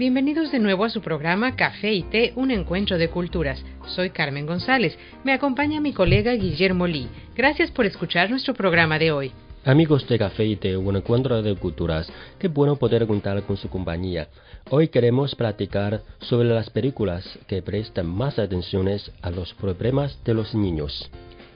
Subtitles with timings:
[0.00, 3.62] Bienvenidos de nuevo a su programa Café y Té, un encuentro de culturas.
[3.86, 4.96] Soy Carmen González.
[5.24, 7.06] Me acompaña mi colega Guillermo Lee.
[7.36, 9.30] Gracias por escuchar nuestro programa de hoy.
[9.62, 13.68] Amigos de Café y Té, un encuentro de culturas, qué bueno poder contar con su
[13.68, 14.28] compañía.
[14.70, 20.54] Hoy queremos platicar sobre las películas que prestan más atenciones a los problemas de los
[20.54, 21.10] niños.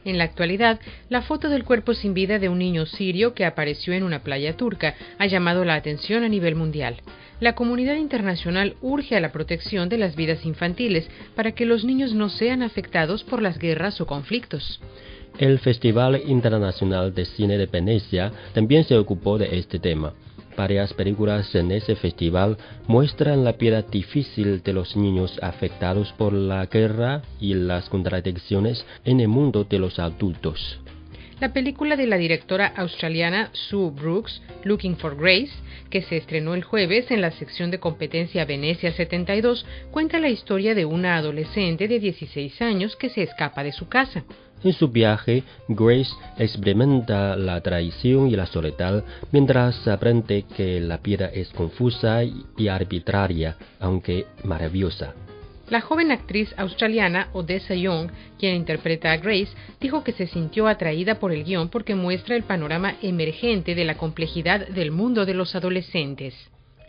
[0.04, 3.92] En la actualidad, la foto del cuerpo sin vida de un niño sirio que apareció
[3.94, 6.97] en una playa turca ha llamado la atención a nivel mundial
[7.41, 12.14] la comunidad internacional urge a la protección de las vidas infantiles para que los niños
[12.14, 14.81] no sean afectados por las guerras o conflictos.
[15.38, 20.14] El Festival Internacional de Cine de Venecia también se ocupó de este tema.
[20.56, 22.56] Varias películas en ese festival
[22.87, 29.20] muestran la vida difícil de los niños afectados por la guerra y las contradicciones en
[29.20, 30.78] el mundo de los adultos.
[31.41, 35.53] La película de la directora australiana Sue Brooks, Looking for Grace,
[35.91, 40.76] que se estrenó el jueves en la sección de competencia Venecia 72, cuenta la historia
[40.76, 44.25] de una adolescente de 16 años que se escapa de su casa.
[44.62, 51.26] En su viaje, Grace experimenta la traición y la soledad mientras aprende que la vida
[51.26, 55.14] es confusa y arbitraria, aunque maravillosa.
[55.70, 59.48] La joven actriz australiana Odessa Young, quien interpreta a Grace,
[59.81, 63.97] dijo que se sintió atraída por el guion porque muestra el panorama emergente de la
[63.97, 66.34] complejidad del mundo de los adolescentes.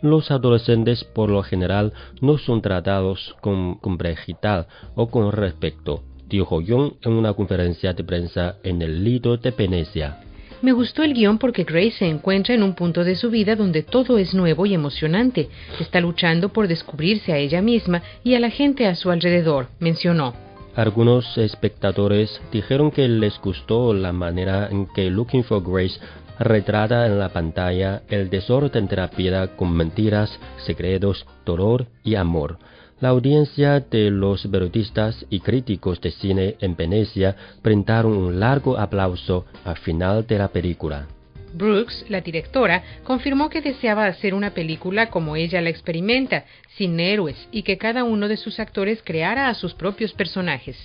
[0.02, 6.92] Los adolescentes por lo general no son tratados con complejidad o con respeto, dijo Young
[7.02, 10.20] en una conferencia de prensa en el Lido de Venecia.
[10.62, 13.82] Me gustó el guion porque Grace se encuentra en un punto de su vida donde
[13.82, 15.48] todo es nuevo y emocionante.
[15.78, 20.34] Está luchando por descubrirse a ella misma y a la gente a su alrededor, mencionó.
[20.74, 26.00] Algunos espectadores dijeron que les gustó la manera en que Looking for Grace
[26.38, 32.58] retrata en la pantalla el desorden de la vida con mentiras, secretos, dolor y amor.
[32.98, 39.44] La audiencia de los periodistas y críticos de cine en Venecia brindaron un largo aplauso
[39.66, 41.06] al final de la película.
[41.52, 46.46] Brooks, la directora, confirmó que deseaba hacer una película como ella la experimenta,
[46.76, 50.76] sin héroes, y que cada uno de sus actores creara a sus propios personajes.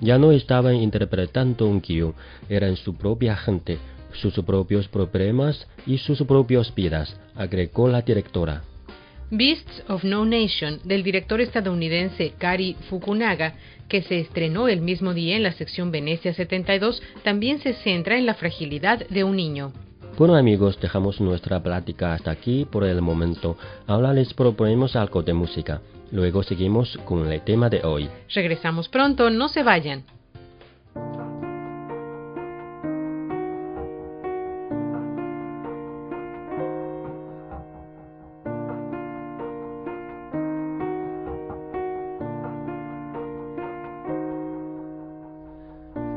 [0.00, 2.14] Ya no estaban interpretando un guion,
[2.48, 3.78] eran su propia gente,
[4.14, 8.62] sus propios problemas y sus propias vidas, agregó la directora.
[9.34, 13.54] Beasts of No Nation del director estadounidense Kari Fukunaga,
[13.88, 18.26] que se estrenó el mismo día en la sección Venecia 72, también se centra en
[18.26, 19.72] la fragilidad de un niño.
[20.18, 23.56] Bueno amigos, dejamos nuestra plática hasta aquí por el momento.
[23.86, 25.80] Ahora les proponemos algo de música.
[26.10, 28.10] Luego seguimos con el tema de hoy.
[28.34, 30.04] Regresamos pronto, no se vayan.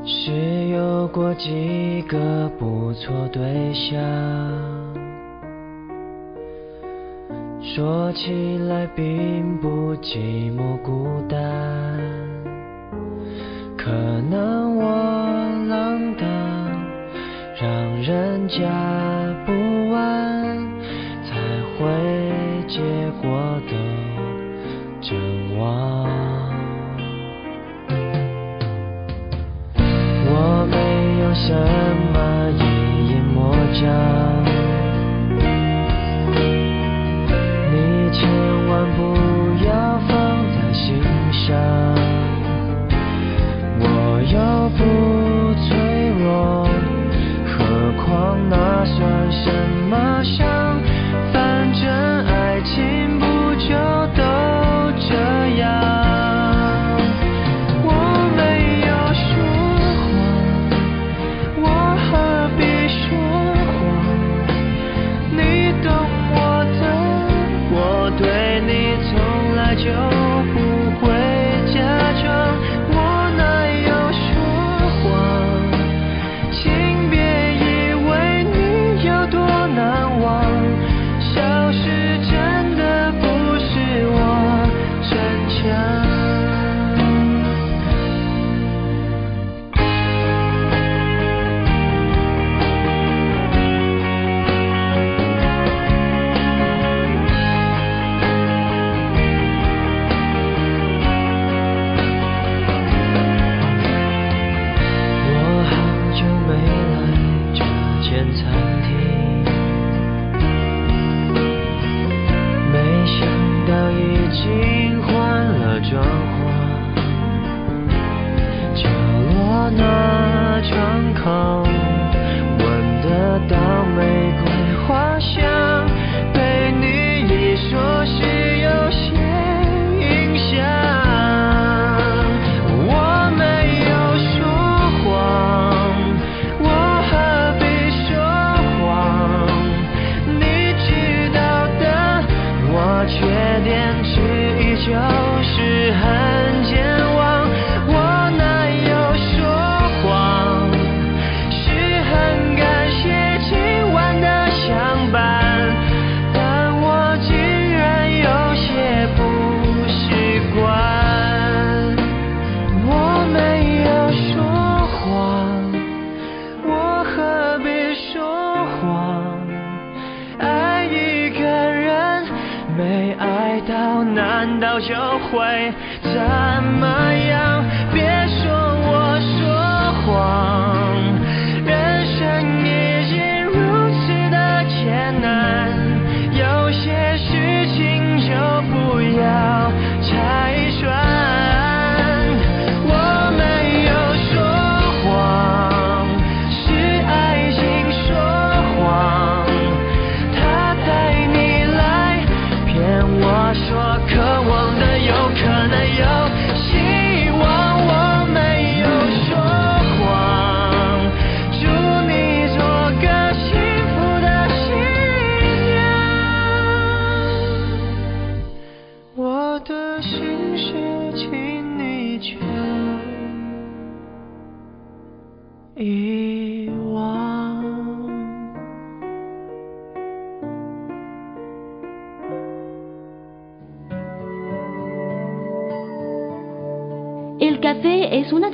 [0.08, 3.92] 是有过几个不错对象
[7.60, 11.36] 说起来并不寂寞孤单
[13.76, 13.90] 可
[14.30, 14.86] 能我
[15.66, 16.24] 浪荡
[17.60, 19.25] 让人家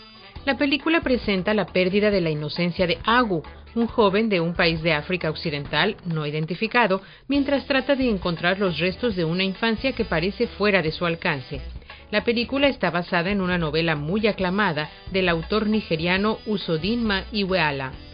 [0.50, 3.44] La película presenta la pérdida de la inocencia de Agu,
[3.76, 8.80] un joven de un país de África Occidental no identificado, mientras trata de encontrar los
[8.80, 11.62] restos de una infancia que parece fuera de su alcance.
[12.10, 18.09] La película está basada en una novela muy aclamada del autor nigeriano Usodinma Iweala.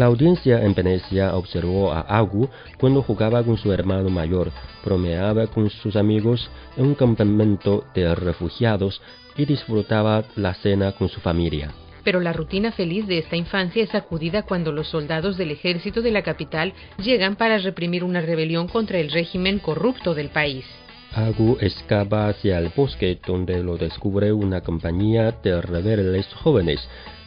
[0.00, 4.50] La audiencia en Venecia observó a Agu cuando jugaba con su hermano mayor,
[4.82, 9.02] bromeaba con sus amigos en un campamento de refugiados
[9.36, 11.74] y disfrutaba la cena con su familia.
[12.02, 16.12] Pero la rutina feliz de esta infancia es sacudida cuando los soldados del ejército de
[16.12, 20.64] la capital llegan para reprimir una rebelión contra el régimen corrupto del país.
[21.12, 26.80] Agu escapa hacia el bosque donde lo descubre una compañía de rebeldes jóvenes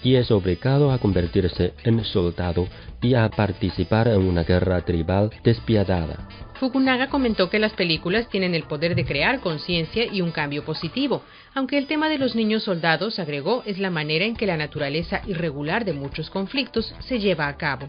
[0.03, 2.67] y es obligado a convertirse en soldado
[3.01, 6.27] y a participar en una guerra tribal despiadada.
[6.55, 11.23] Fukunaga comentó que las películas tienen el poder de crear conciencia y un cambio positivo,
[11.53, 15.21] aunque el tema de los niños soldados, agregó, es la manera en que la naturaleza
[15.27, 17.87] irregular de muchos conflictos se lleva a cabo.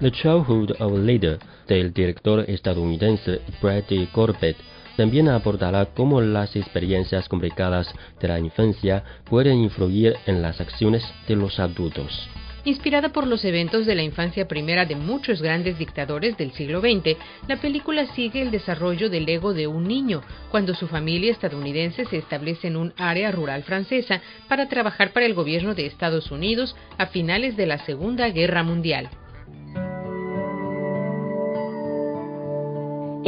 [0.00, 4.56] The Childhood of Leader, del director estadounidense Brady Corbett,
[4.96, 11.36] también abordará cómo las experiencias complicadas de la infancia pueden influir en las acciones de
[11.36, 12.28] los adultos.
[12.66, 17.18] Inspirada por los eventos de la infancia primera de muchos grandes dictadores del siglo XX,
[17.46, 22.16] la película sigue el desarrollo del ego de un niño cuando su familia estadounidense se
[22.16, 27.06] establece en un área rural francesa para trabajar para el gobierno de Estados Unidos a
[27.06, 29.10] finales de la Segunda Guerra Mundial.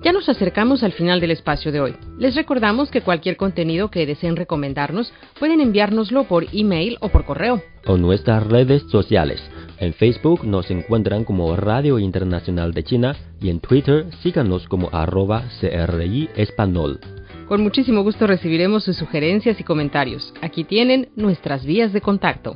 [0.01, 1.95] Ya nos acercamos al final del espacio de hoy.
[2.17, 7.62] Les recordamos que cualquier contenido que deseen recomendarnos pueden enviárnoslo por email o por correo.
[7.86, 9.43] O nuestras redes sociales.
[9.79, 15.43] En Facebook nos encuentran como Radio Internacional de China y en Twitter síganos como arroba
[15.60, 17.01] CRI Español.
[17.50, 20.33] Con muchísimo gusto recibiremos sus sugerencias y comentarios.
[20.41, 22.55] Aquí tienen nuestras vías de contacto.